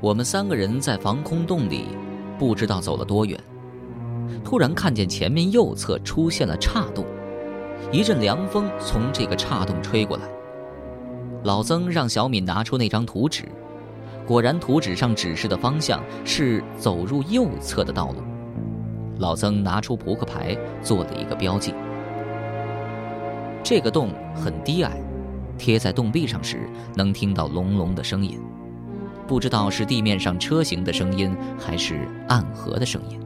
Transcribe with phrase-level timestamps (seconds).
[0.00, 1.84] 我们三个人在防空洞里，
[2.38, 3.38] 不知道走了多远，
[4.42, 7.04] 突然看见前面右侧出现了岔洞，
[7.92, 10.22] 一阵凉风从这个岔洞吹过来。
[11.42, 13.44] 老曾让小敏拿出那张图纸，
[14.26, 18.22] 果然图纸上指示的方向是走入右侧的道路。
[19.18, 21.74] 老曾拿出扑克牌做了一个标记。
[23.62, 24.98] 这个洞很低矮，
[25.58, 28.40] 贴在洞壁上时能听到隆隆的声音。
[29.30, 33.20] 不知道是地面上车行的声音，还是暗河的声音。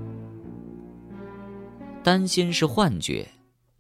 [2.02, 3.27] 担心是幻觉，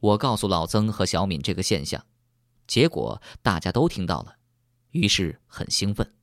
[0.00, 2.02] 我告诉老曾和小敏这个现象，
[2.66, 4.36] 结果大家都听到了，
[4.92, 6.14] 于是很兴奋。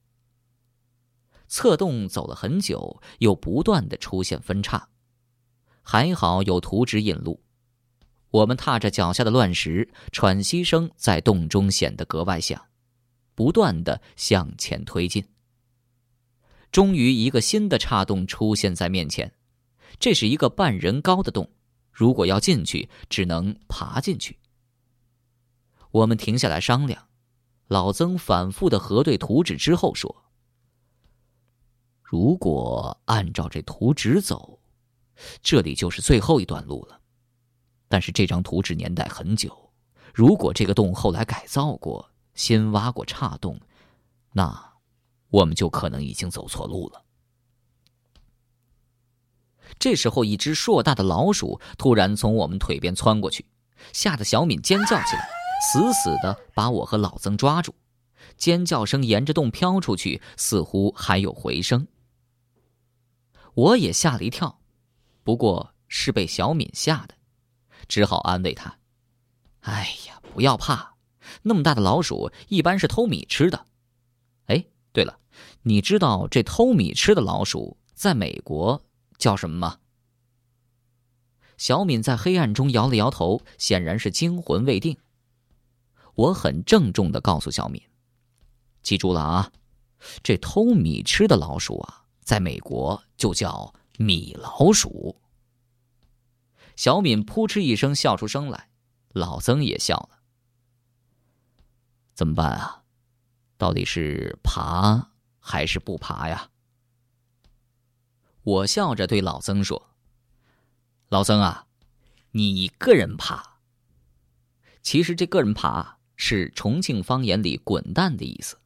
[1.48, 4.90] 侧洞走了很久，又不断的出现分叉，
[5.84, 7.44] 还好有图纸引路。
[8.32, 12.60] 我们踏着脚下的乱石，喘息声在洞中显得格外响，
[13.36, 15.24] 不断的向前推进。
[16.72, 19.34] 终于，一个新的岔洞出现在面前。
[20.00, 21.52] 这是一个半人高的洞，
[21.92, 24.40] 如果要进去，只能爬进去。
[25.92, 27.10] 我们停下来商量。
[27.68, 30.24] 老曾反复的核对图纸之后说
[32.02, 34.60] ：“如果按照这图纸走，
[35.42, 37.02] 这里就是最后一段路了。
[37.90, 39.72] 但是这张图纸年代很久，
[40.14, 43.60] 如果这个洞后来改造过，新挖过岔洞，
[44.32, 44.68] 那……”
[45.32, 47.04] 我们就可能已经走错路了。
[49.80, 53.46] 这时候，一只硕大的老鼠突然从我们腿边窜过去，
[53.94, 55.30] 吓得小敏尖叫起来，
[55.72, 57.74] 死死的把我和老曾抓住。
[58.38, 61.88] 尖叫声沿着洞飘出去，似乎还有回声。
[63.54, 64.60] 我也吓了一跳，
[65.24, 67.16] 不过是被小敏吓的，
[67.88, 68.78] 只好安慰她
[69.62, 70.96] ：“哎呀，不要怕，
[71.44, 73.66] 那么大的老鼠一般是偷米吃的。”
[75.64, 78.84] 你知道这偷米吃的老鼠在美国
[79.18, 79.78] 叫什么吗？
[81.58, 84.98] 小敏在黑暗中摇了摇头，显然是惊魂未定。
[86.16, 87.80] 我很郑重的告诉小敏
[88.82, 89.52] ：“记住了啊，
[90.24, 95.22] 这偷米吃的老鼠啊，在美国就叫米老鼠。”
[96.76, 98.70] 小敏扑哧一声笑出声来，
[99.10, 100.22] 老曾也笑了。
[102.16, 102.84] 怎么办啊？
[103.60, 105.11] 到底是爬？
[105.42, 106.50] 还是不爬呀？
[108.44, 109.90] 我笑着对老曾说
[111.10, 111.68] ：“老曾啊，
[112.32, 113.58] 你一个人爬。
[114.82, 118.58] 其实这个人爬是重庆方言里‘滚蛋’的意思。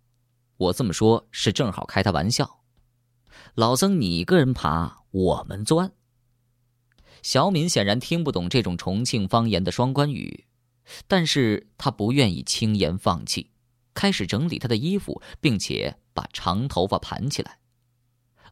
[0.57, 2.61] 我这么说，是正好开他玩笑。
[3.55, 5.91] 老曾，你一个人爬，我们钻。”
[7.21, 10.45] 小敏显然听不懂这种重庆方言的双关语，
[11.07, 13.49] 但是他不愿意轻言放弃，
[13.95, 15.97] 开始整理他的衣服，并且。
[16.16, 17.59] 把长头发盘起来，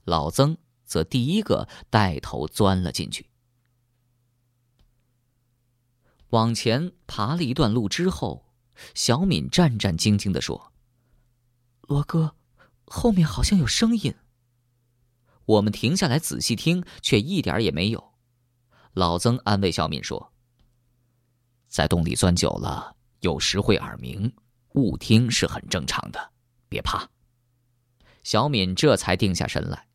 [0.03, 3.29] 老曾则第一个带头钻了进去。
[6.31, 8.51] 往前爬了一段路之后，
[8.93, 10.73] 小敏战战兢兢的说
[11.87, 12.35] ：“罗哥，
[12.83, 14.13] 后面好像有声音。”
[15.47, 18.11] 我们停下来仔细听，却一点也没有。
[18.91, 20.33] 老曾安慰小敏说
[21.69, 24.35] ：“在洞里钻久了，有时会耳鸣，
[24.73, 26.31] 误听是很正常的，
[26.69, 27.09] 别怕。”
[28.23, 29.87] 小敏这才定下神来。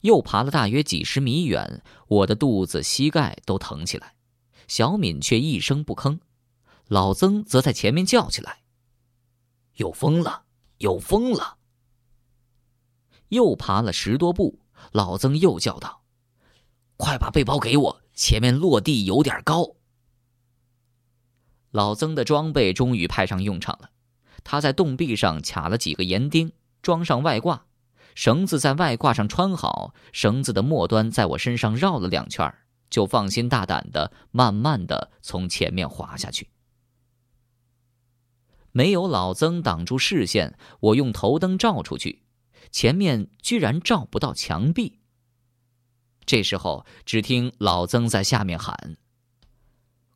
[0.00, 4.14] 又爬了大约几十米远，我的肚子、膝盖都疼起来，
[4.66, 6.20] 小敏却一声不吭，
[6.86, 8.62] 老曾则在前面叫起来
[9.76, 10.44] ：“有风了，
[10.78, 11.58] 有风了！”
[13.28, 14.58] 又爬了十多步，
[14.92, 16.02] 老曾又叫道
[16.96, 19.74] ：“快把背包给我，前面落地有点高。”
[21.70, 23.90] 老曾的装备终于派上用场了，
[24.44, 26.52] 他在洞壁上卡了几个岩钉。
[26.82, 27.66] 装上外挂，
[28.14, 32.50] 绳子在外挂上穿好，绳子的末端在我身上绕了两圈，
[32.88, 36.48] 就放心大胆的慢慢的从前面滑下去。
[38.72, 42.22] 没有老曾挡住视线，我用头灯照出去，
[42.72, 45.00] 前面居然照不到墙壁。
[46.24, 48.96] 这时候，只听老曾在下面喊：“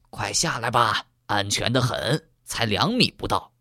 [0.09, 3.53] 快下来吧，安全的很，才两米不到。”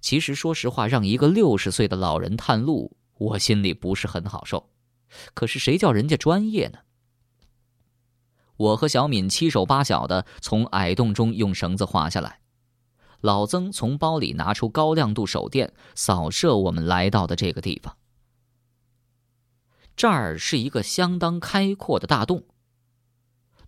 [0.00, 4.70] 其实，说实话，让一个六十岁的老人探路，我心里不是很好受。
[5.34, 6.80] 可是，谁叫人家专业呢？
[8.56, 12.40] 我和小敏七手八脚的从矮洞中用绳子滑下来。
[13.20, 17.96] 老曾从包里拿出高亮度手电，扫射我们来到的这个地方。
[19.94, 22.44] 这儿是一个相当开阔的大洞，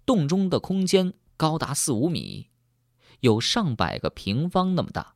[0.05, 2.49] 洞中的空间高达四五米，
[3.21, 5.15] 有上百个平方那么大。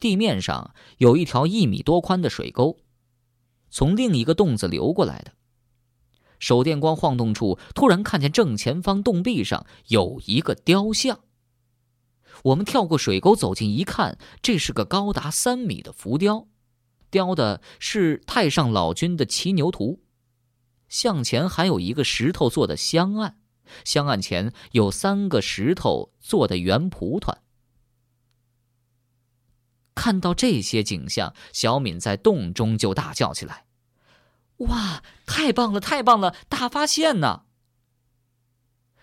[0.00, 2.78] 地面上有一条一米多宽的水沟，
[3.68, 5.34] 从另一个洞子流过来的。
[6.38, 11.20] 手电光晃动处，突然看见正前方洞壁上有一个雕像。
[12.44, 16.48] 我们跳过水沟走近一看，这是个高达三米的浮雕，
[17.10, 20.00] 雕的是太上老君的骑牛图。
[20.88, 23.38] 向前还有一个石头做的香案，
[23.84, 27.38] 香案前有三个石头做的圆蒲团。
[29.94, 33.64] 看到这些景象，小敏在洞中就大叫起来
[34.68, 36.36] ：“哇，太棒了，太棒了！
[36.48, 37.42] 大发现呢！”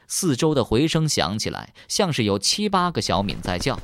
[0.08, 3.78] 四周的回声响起来，像是有七八个小敏在叫。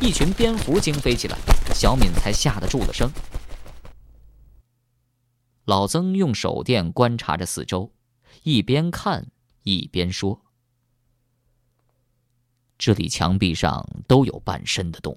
[0.00, 1.38] 一群蝙蝠惊飞起来，
[1.72, 3.10] 小敏才吓得住了声。
[5.64, 7.90] 老曾用手电观察着四周，
[8.42, 9.28] 一边看
[9.64, 10.40] 一边说
[12.78, 15.16] ：“这里墙壁上都有半深的洞。”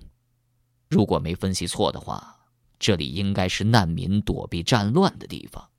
[0.89, 2.47] 如果没分析错的话，
[2.79, 5.69] 这里应该是难民躲避战乱的地方，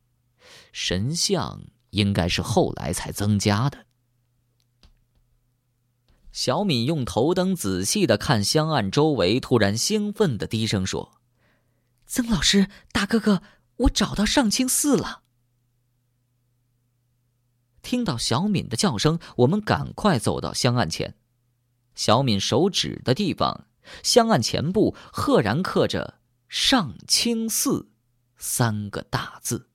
[0.72, 3.86] 神像应该是后来才增加的。
[6.30, 11.20] 小敏用头灯仔细的看香案周围，突然兴奋的低声说
[12.06, 13.42] ：“曾老师，大哥哥，
[13.76, 15.22] 我找到上清寺了！”
[17.88, 21.14] 听到小敏的叫声，我们赶快走到香案前，
[21.94, 23.64] 小敏手指的地方。
[24.02, 26.20] 香案前部赫然刻着
[26.50, 27.88] “上清寺”
[28.36, 29.70] 三个大字。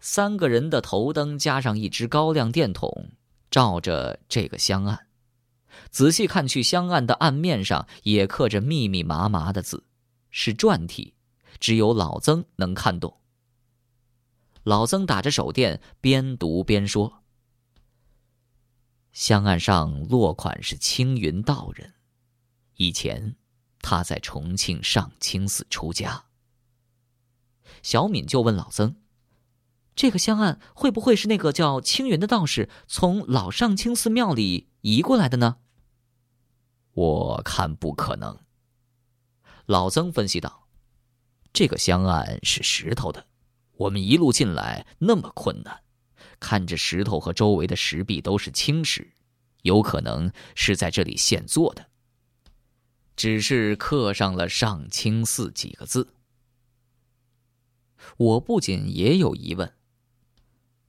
[0.00, 3.10] 三个人的头灯加上一只高亮电筒，
[3.50, 5.08] 照着这个香案。
[5.90, 9.84] 仔细看去，香案的案面上也刻着密密麻麻的字，
[10.30, 11.14] 是篆体，
[11.58, 13.20] 只有老曾能看懂。
[14.62, 17.22] 老曾打着手电，边读边说
[19.12, 21.94] ：“香案上落款是青云道人，
[22.76, 23.36] 以前
[23.80, 26.26] 他在重庆上清寺出家。”
[27.82, 28.96] 小敏就问老曾
[29.96, 35.56] ：“这个香案会不会是那个叫青云的道士从老上清寺庙里移过来的呢？”
[36.92, 38.38] 我看不可能。
[39.70, 40.66] 老曾分析道
[41.54, 43.24] ：“这个香案是石头的。”
[43.78, 45.84] 我们一路进来那么困难，
[46.40, 49.12] 看着石头和周围的石壁都是青石，
[49.62, 51.86] 有可能是在这里现做的，
[53.14, 56.14] 只是刻上了“上清寺”几个字。
[58.16, 59.72] 我不仅也有疑问，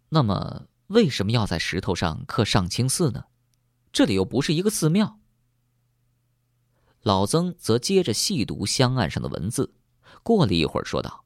[0.10, 3.26] 那么为什么要在石头上刻“上清寺”呢？
[3.94, 5.21] 这里又不是一个寺庙。
[7.02, 9.74] 老曾则接着细读香案上的文字，
[10.22, 11.26] 过了一会儿说道。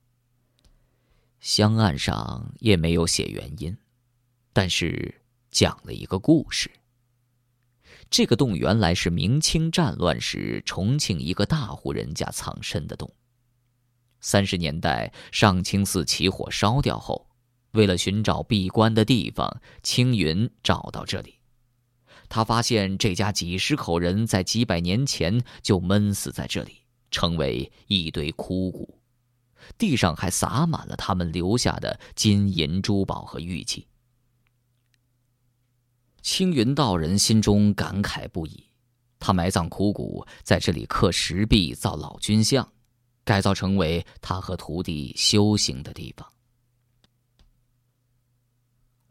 [1.39, 3.77] 香案上也没有写原因，
[4.53, 6.71] 但是讲了一个故事。
[8.09, 13.13] 这个洞原来是明清战乱时重庆一个大户人家藏身的洞。
[14.21, 17.27] 三十年代上清寺起火烧掉后，
[17.71, 21.39] 为了寻找闭关的地方，青云找到这里。
[22.29, 26.77] 他发现这家几十口人在几百年前就闷死在这里，
[27.11, 28.99] 成为一堆枯骨。
[29.77, 33.87] 地上还洒满了他们留下的金银珠宝和玉器。
[36.21, 38.63] 青云道人心中感慨不已，
[39.19, 42.67] 他埋葬枯骨，在这里刻石壁造老君像，
[43.23, 46.27] 改造成为他和徒弟修行的地方。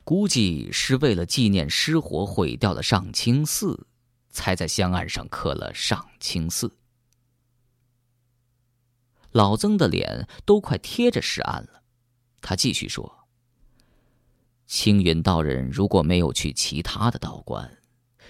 [0.04, 3.87] 估计是为了纪念失火毁掉了上清寺，
[4.30, 6.76] 才在香案上刻了上清寺。
[9.30, 11.82] 老曾的脸都快贴着石案了，
[12.42, 13.26] 他继续说
[14.66, 17.78] ：“青云道人如果没有去其他的道观，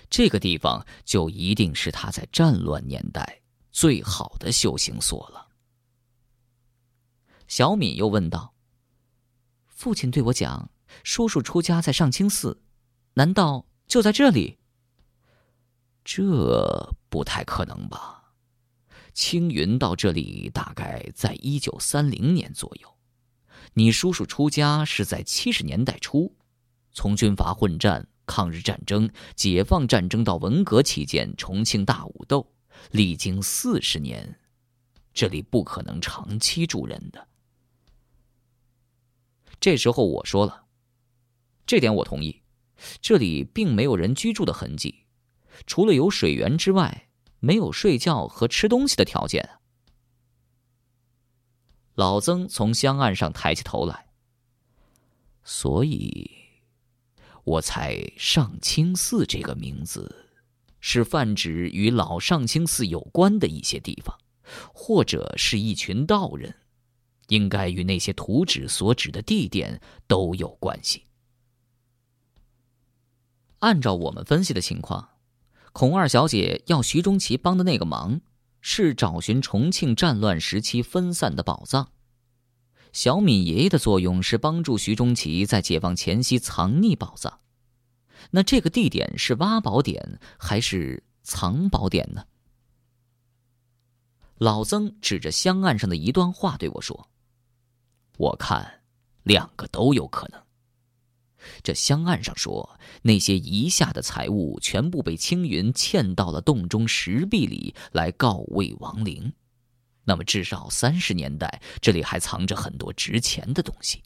[0.09, 5.49] 这个地方就一定是他在战乱年代最好的修行所了。”
[7.49, 8.55] 小敏又问道
[9.67, 10.71] ：“父亲对我讲，
[11.03, 12.63] 叔叔出家在上清寺，
[13.15, 14.59] 难道就在这里？
[16.05, 18.23] 这不太可能吧？”
[19.15, 22.97] 青云到这里大概在一九三零年左右，
[23.75, 26.35] 你叔叔出家是在七十年代初，
[26.91, 32.53] 从军阀混战、抗日战争、解放战争到文革期间重庆大武斗，
[32.91, 34.41] 历经四十年，
[35.13, 37.29] 这里不可能长期住人的。
[39.61, 40.64] 这时候我说了，
[41.67, 42.43] 这点我同意，
[43.01, 45.05] 这里并没有人居住的痕迹，
[45.67, 47.09] 除了有水源之外。
[47.45, 49.59] 没有睡觉和吃东西的条件。
[51.95, 54.07] 老曾从香案上抬起头来，
[55.43, 56.31] 所以
[57.45, 60.31] 我猜上清寺这个名字，
[60.81, 64.19] 是泛指与老上清寺有关的一些地方，
[64.73, 66.57] 或者是一群道人，
[67.29, 71.05] 应该与那些图纸所指的地点都有关系。
[73.65, 75.09] 按照我们分析的情况，
[75.73, 78.21] 孔二小姐要徐中奇帮的那个忙，
[78.61, 81.91] 是找寻重庆战乱时期分散的宝藏。
[82.93, 87.41] 小敏爷爷的作用是帮助徐中奇在解放前夕藏匿宝藏，
[88.33, 92.23] 那这个地点是挖宝点还是藏宝点呢？
[94.37, 97.09] 老曾指着香案上的一段话对我说
[98.19, 98.83] ：“我看，
[99.23, 100.44] 两个都有可能。
[101.63, 109.33] 这香案上说，那些遗下的财物全部被青云嵌到了洞中石壁里来告慰亡灵。”
[110.07, 114.03] 那么，至少三十年代，这里还藏着很多值钱的东西。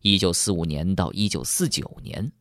[0.00, 2.32] 一九四五年到一九四九年，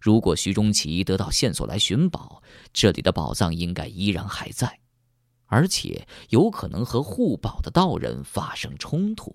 [0.00, 2.40] 如果徐中奇得到线索来寻宝，
[2.72, 4.78] 这里的宝藏应该依然还在，
[5.46, 9.34] 而且有可能和护宝的道人发生冲突。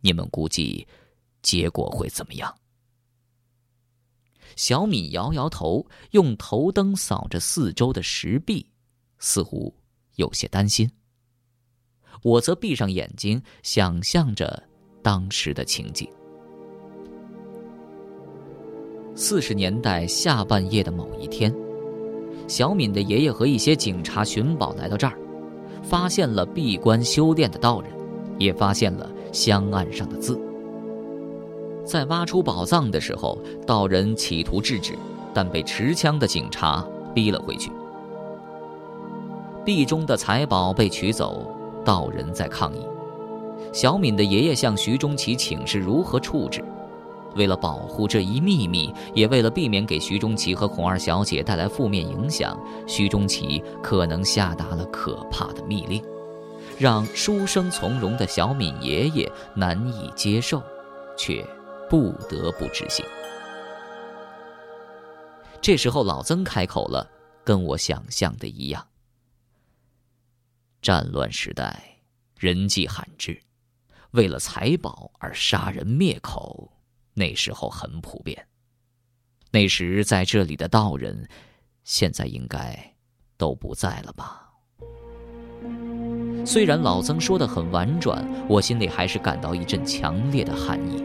[0.00, 0.88] 你们估计
[1.42, 2.58] 结果会怎么样？
[4.56, 8.66] 小敏摇摇头，用头灯扫着四周的石壁，
[9.18, 9.74] 似乎
[10.16, 10.90] 有些担心。
[12.22, 14.62] 我则闭上眼睛，想象着
[15.02, 16.08] 当时的情景。
[19.14, 21.54] 四十年代下半夜的某一天，
[22.46, 25.18] 小敏的爷爷和一些警察寻宝来到这儿，
[25.82, 27.92] 发现了闭关修炼的道人，
[28.38, 30.40] 也发现了香案上的字。
[31.88, 34.92] 在挖出宝藏的时候，道人企图制止，
[35.32, 37.72] 但被持枪的警察逼了回去。
[39.64, 41.54] 壁中的财宝被取走。
[41.84, 42.82] 道人在抗议，
[43.72, 46.62] 小敏的爷爷向徐中奇请示如何处置。
[47.34, 56.02] 为了保护这一秘密，也为了避免给徐中奇和孔二小姐带来负面影响，徐中奇可能下达了可怕的密令，
[56.76, 60.60] 让书生从容的小敏爷爷难以接受，
[61.16, 61.42] 却
[61.88, 63.04] 不得不执行。
[65.60, 67.10] 这时候，老曾开口了，
[67.44, 68.86] 跟我想象的一样。
[70.80, 71.98] 战乱时代，
[72.36, 73.40] 人迹罕至，
[74.12, 76.70] 为了财宝而杀人灭口，
[77.14, 78.46] 那时候很普遍。
[79.50, 81.28] 那时在这里的道人，
[81.82, 82.94] 现在应该
[83.36, 84.44] 都不在了吧？
[86.46, 91.02] 虽然老曾说的很婉转，我心里还是感到一阵强烈的寒意。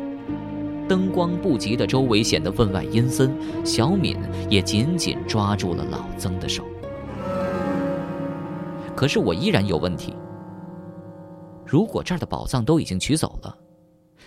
[0.88, 3.34] 灯光不及的周围显得分外阴森，
[3.66, 4.18] 小敏
[4.50, 6.66] 也紧紧抓住了老曾的手。
[8.96, 10.13] 可是我依然有问题。
[11.66, 13.58] 如果这儿的宝藏都已经取走了，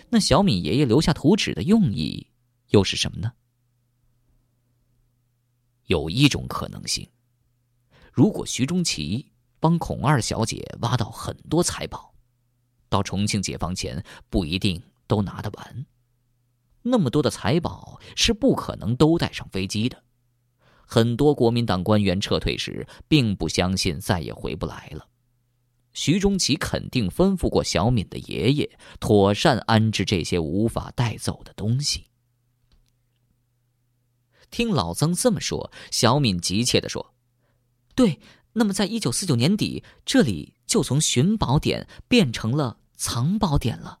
[0.09, 2.27] 那小敏爷爷留下图纸的用意
[2.69, 3.31] 又是什么呢？
[5.85, 7.07] 有一种可能性：
[8.11, 12.13] 如果徐中奇帮孔二小姐挖到很多财宝，
[12.89, 15.85] 到重庆解放前不一定都拿得完。
[16.89, 20.03] 那么多的财宝是不可能都带上飞机的。
[20.85, 25.07] 很多国民党官员撤退时，并不相信再也回不来了。
[25.93, 32.05] 徐中奇肯定吩咐过小敏的爷爷，妥善安置这些无法带走的东西。
[34.49, 37.13] 听老曾这么说，小敏急切地说
[37.95, 38.21] ：“对，
[38.53, 43.99] 那么在一九四九年底，这里就从寻宝点变成了藏宝点了，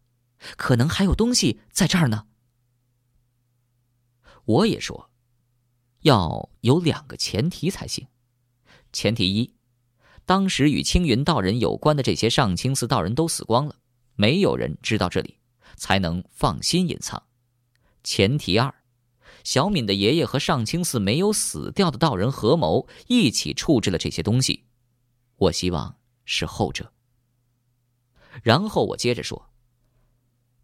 [0.55, 2.27] 可能还有东西在这儿呢。”
[4.47, 5.09] 我也说。
[6.01, 8.07] 要有两个前提才行。
[8.93, 9.55] 前提一，
[10.25, 13.75] 当时与青云道人有关的这些上清寺道人都死光了，
[14.15, 15.39] 没有人知道这里，
[15.75, 17.21] 才能放心隐藏。
[18.03, 18.73] 前提二，
[19.43, 24.65] 小敏的爷爷和上清寺没有死掉的道人合谋，一起处置了这些东西。
[25.35, 26.93] 我希望是后者。
[28.43, 29.49] 然后我接着说，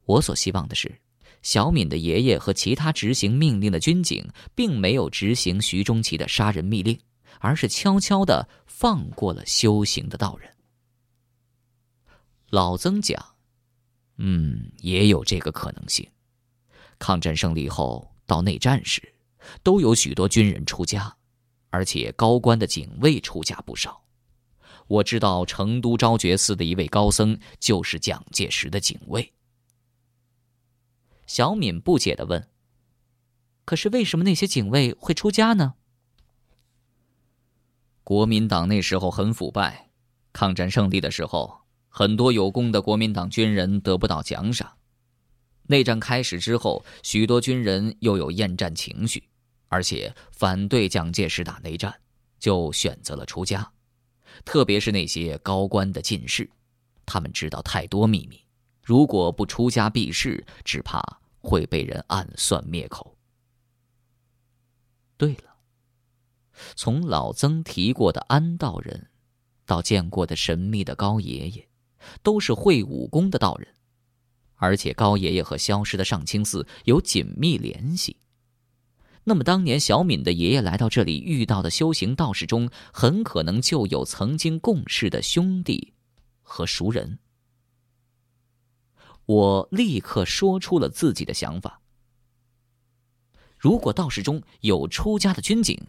[0.05, 1.01] 我所希望的是。
[1.43, 6.97] 小敏的爷爷和其他执行命令的军警，并没有执行徐中奇的杀人密令，
[7.39, 10.49] 而是悄悄的放过了修行的道人。
[12.49, 13.21] 老曾讲
[14.17, 16.07] ：“嗯，也有这个可能性。
[16.97, 19.01] 抗战胜利后到内战时，
[19.61, 21.13] 都有许多军人出家，
[21.71, 24.01] 而且高官的警卫出家不少。
[24.87, 29.29] 我知道成都昭觉寺的一位高僧，就是蒋介石的警卫。”
[31.33, 32.47] 小敏不解的问
[33.65, 35.73] ：“可是为什么那些警卫会出家呢？”
[38.05, 39.89] 国民党那时候很腐败，
[40.31, 44.77] 抗战胜利的时候，很多有功的国民党军人得不到奖赏，
[45.63, 49.27] 内战开始之后，许多军人又有厌战情绪，
[49.69, 51.99] 而且反对蒋介石打内战，
[52.37, 53.71] 就选择了出家。
[54.45, 56.47] 特别是那些高官的进士，
[57.07, 58.39] 他们知道太多秘密，
[58.83, 61.01] 如果不出家避世，只怕
[61.43, 63.15] 会被人暗算灭口。
[65.17, 65.57] 对了，
[66.75, 69.09] 从老曾提过的安道人，
[69.65, 71.67] 到见过的神秘的高爷爷，
[72.23, 73.67] 都是会武功的道人。
[74.55, 78.15] 而且高爷爷和消失的上清寺有紧密联系。
[79.25, 85.93] 那么，当年小敏的爷爷来到这里遇到的修行道士中，很可能就有曾经共事的兄弟
[86.41, 87.19] 和熟人。
[89.25, 91.81] 我立刻说出了自己的想法：
[93.57, 95.87] 如果道士中有出家的军警，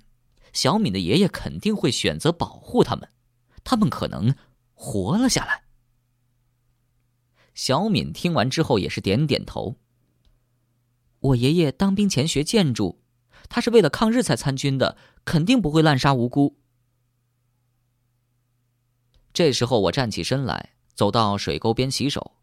[0.52, 3.08] 小敏的爷爷肯定会选择保护他们，
[3.64, 4.36] 他们可能
[4.72, 5.64] 活了下来。
[7.54, 9.76] 小敏听完之后也是点点头。
[11.20, 13.00] 我爷爷当兵前学建筑，
[13.48, 16.56] 他是为了抗日才参军的，肯定不会滥杀无辜。
[19.32, 22.36] 这时候我站起身来，走到水沟边洗手。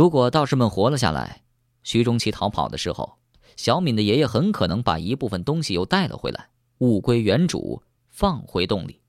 [0.00, 1.42] 如果道士们活了下来，
[1.82, 3.18] 徐中奇逃跑的时候，
[3.54, 9.02] 小敏的爷爷很可能把一部分东西又带了回来，物归原主，放回洞里。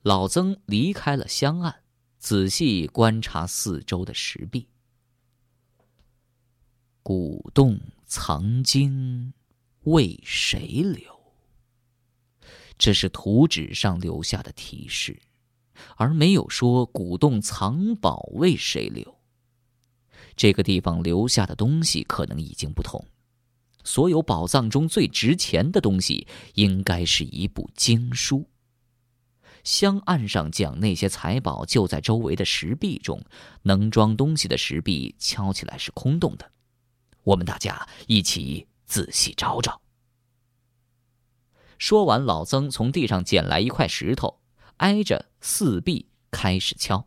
[0.00, 1.82] 老曾离开了香案。
[2.18, 4.66] 仔细观察四周的石壁，
[7.02, 9.34] 古洞藏经
[9.82, 11.34] 为谁留？
[12.78, 15.20] 这是图纸上留下的提示，
[15.96, 19.16] 而没有说古洞藏宝为谁留。
[20.36, 23.04] 这个地方留下的东西可能已经不同。
[23.84, 28.44] 所有宝藏中最值钱的东西，应该是一部经书。
[29.62, 33.20] 香案上讲，那些财宝就在周围的石壁中，
[33.62, 36.50] 能装东西的石壁敲起来是空洞的。
[37.24, 39.80] 我们大家一起仔细找找。
[41.78, 44.40] 说完，老曾从地上捡来一块石头，
[44.76, 47.06] 挨着四壁开始敲。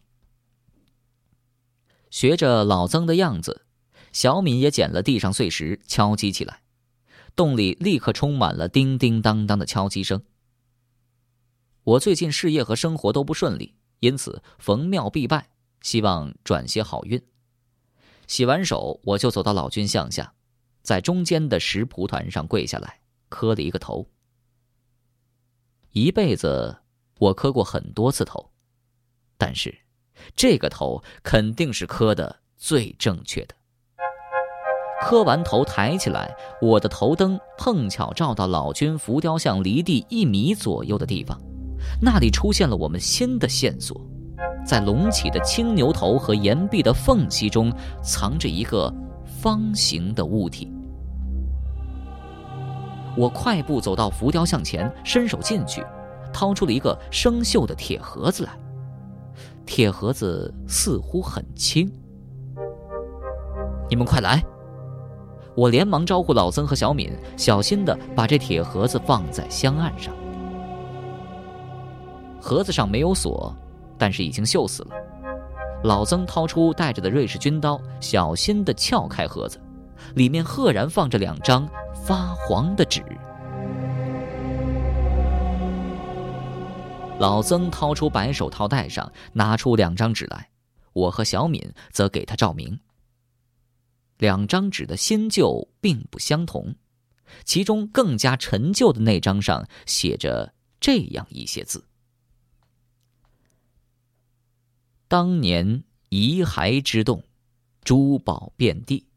[2.10, 3.66] 学着老曾的样子，
[4.14, 6.62] 小敏也捡了地上碎石，敲击起来。
[7.36, 10.24] 洞里立刻充满了叮叮当当的敲击声。
[11.84, 15.50] 我最近事业和生活都不顺利，因此逢庙必拜，
[15.82, 17.22] 希望转些好运。
[18.26, 20.34] 洗完手，我就走到老君像下，
[20.82, 24.10] 在中间的石蒲团上跪下来，磕了一个头。
[25.92, 26.78] 一辈子
[27.20, 28.50] 我磕过很多次头，
[29.38, 29.78] 但是
[30.36, 33.54] 这个头肯定是磕的最正确的。
[35.02, 41.40] 磕完头抬起来，我的头灯碰巧照到老君浮雕像离地一米左右的地方。
[42.02, 44.00] 那里出现了我们新的线索，
[44.66, 47.72] 在隆起的青牛头和岩壁的缝隙中，
[48.04, 48.94] 藏着一个
[49.26, 50.70] 方形的物体。
[53.16, 55.82] 我快步走到浮雕像前，伸手进去，
[56.34, 58.52] 掏出了一个生锈的铁盒子来。
[59.66, 61.92] 铁盒子似乎很轻。
[63.90, 64.44] 你们快来！
[65.56, 70.14] 我连忙招呼老曾和小敏，小心地把这铁盒子放在香案上。
[72.40, 73.54] 盒子上没有锁，
[73.98, 74.90] 但是已经锈死了。
[75.84, 79.60] 老曾掏出带着的瑞士军刀，小心地撬开盒子，
[80.16, 83.04] 里面赫然放着两张发黄的纸。
[87.20, 90.50] 老曾掏出白手套戴上，拿出两张纸来，
[90.94, 92.80] 我和小敏则给他照明。
[94.20, 96.76] 两张纸的新旧并不相同，
[97.44, 101.86] 其中更加陈旧的那张上写着这样一些字。
[105.10, 107.24] 当年遗骸之洞，
[107.84, 109.08] 珠宝遍地。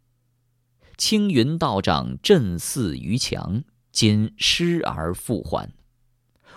[0.97, 3.63] 青云道长镇寺于墙，
[3.93, 5.73] 今失而复还。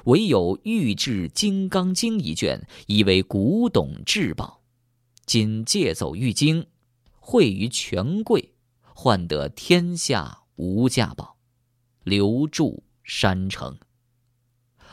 [0.05, 4.63] 唯有玉制《金刚经》一卷，以为古董至宝。
[5.25, 6.67] 今借走玉经，
[7.19, 11.37] 汇于权贵，换得天下无价宝，
[12.03, 13.79] 留住山城。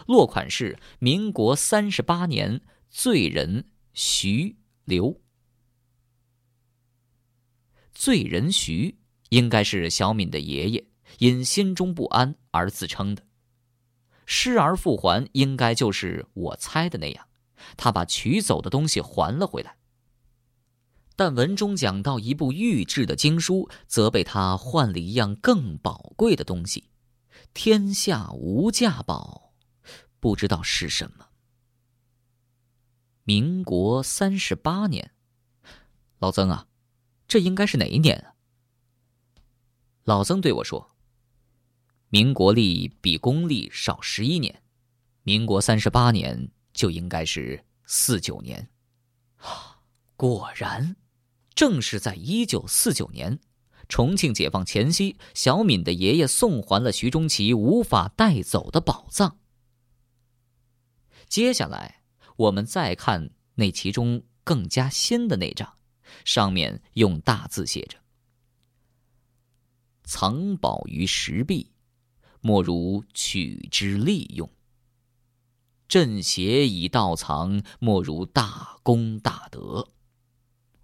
[0.07, 3.68] 落款是民国三十八年，罪人。
[3.94, 5.20] 徐刘，
[7.92, 8.96] 罪人徐
[9.29, 10.87] 应该是小敏的爷爷，
[11.18, 13.22] 因心中不安而自称的。
[14.26, 17.26] 失而复还，应该就是我猜的那样，
[17.76, 19.76] 他把取走的东西还了回来。
[21.14, 26.88] 但文中讲到一部玉制的经书，则被他换了一样更宝贵的东西，
[27.52, 29.52] 天下无价宝，
[30.18, 31.28] 不知道是什么。
[33.24, 35.12] 民国三十八年，
[36.18, 36.66] 老曾啊，
[37.28, 38.35] 这应该是哪一年啊？”
[40.04, 40.90] 老曾对我说
[42.12, 44.62] ：“民国历比公历少十一年，
[45.22, 48.68] 民国三十八年就应该是四九年。”
[50.14, 50.94] 果然，
[51.55, 53.40] 正是在一九四九年，
[53.88, 59.38] 重庆解放前夕，小敏的爷爷送还了徐中奇无法带走的宝藏。
[61.27, 62.03] 接下来，
[62.37, 65.79] 我们再看那其中更加新的那张，
[66.27, 67.96] 上面用大字写着
[70.05, 71.71] ：“藏宝于石壁，
[72.42, 74.46] 莫如取之利用；
[75.88, 79.88] 镇邪以道藏，莫如大功大德。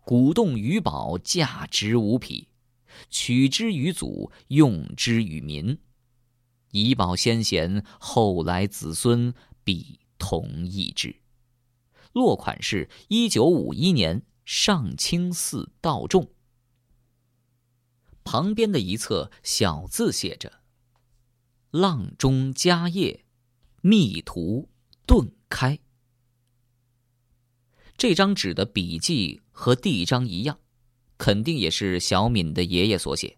[0.01, 2.49] 古洞于宝，价值无匹；
[3.11, 5.79] 取之于祖，用之于民。
[6.71, 11.15] 以保先贤，后来子孙必。”同意之。
[12.13, 16.33] 落款是一九五一年上清寺道众。
[18.25, 20.58] 旁边的一侧小字写着
[21.71, 23.25] ：“浪中家业，
[23.83, 24.69] 密图
[25.07, 25.79] 顿开。”
[27.99, 30.61] 这张纸的笔迹和第一张一样，
[31.17, 33.37] 肯定也是小敏的爷爷所写。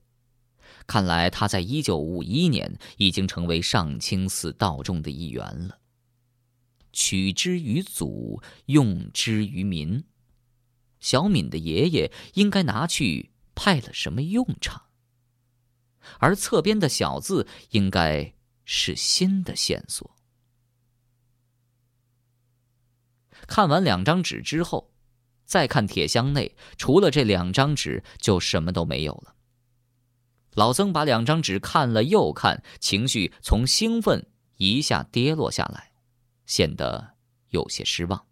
[0.87, 5.79] 看来他在一九五一年已经成为上清寺道众的一员了。
[6.93, 10.05] 取之于祖，用之于民。
[10.99, 14.90] 小敏的爷爷应该拿去派了什么用场？
[16.19, 18.35] 而侧边的小字应该
[18.65, 20.11] 是新的线索。
[23.47, 24.93] 看完两张纸之后，
[25.45, 29.35] 再看铁箱内，除了这两张纸，就什么都没有了。
[30.53, 35.91] 老曾把两张纸看了又看，情绪从兴奋一下跌落下来。
[36.47, 37.15] 显得
[37.51, 38.27] 有些失望。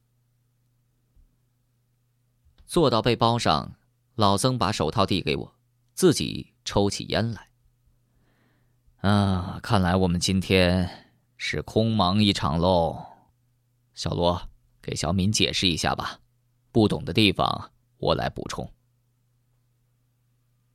[2.66, 3.76] 坐到背包上，
[4.16, 5.54] 老曾把手套递给我，
[5.94, 7.47] 自己抽起烟来。
[8.98, 13.06] 啊，看来我们今天是空忙一场喽。
[13.94, 14.48] 小罗，
[14.82, 16.20] 给小敏解释一下吧，
[16.72, 18.72] 不懂的地方我来补充。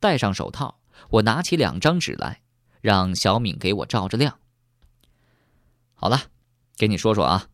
[0.00, 2.42] 戴上手套，我拿起两张纸来，
[2.80, 4.38] 让小敏给我照着亮。
[5.94, 6.30] 好了。
[6.76, 7.50] 给你说说啊，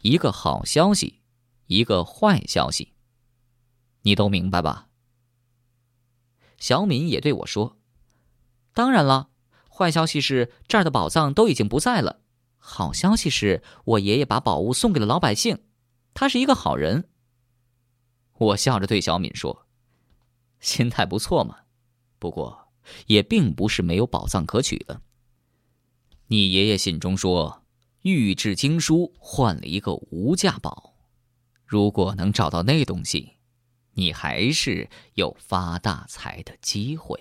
[0.00, 1.20] 一个好消息，
[1.66, 2.94] 一个坏消息，
[4.00, 4.88] 你都明白吧？
[6.58, 7.76] 小敏也对我说
[8.72, 9.28] ：“当然了，
[9.74, 12.20] 坏消息是这儿的宝藏都已经不在了，
[12.58, 15.64] 好消息是我爷爷把宝物送给了老百姓，
[16.14, 17.08] 他是一个好人。”
[18.38, 19.66] 我笑着对小敏说
[20.60, 21.60] ：“心态不错嘛，
[22.20, 22.68] 不过
[23.06, 25.02] 也并不是没有宝藏可取了。
[26.28, 27.60] 你爷爷信中说。”
[28.04, 30.92] 玉质经书换了一个无价宝，
[31.64, 33.38] 如果能找到那东西，
[33.94, 37.18] 你还是有发大财的机会。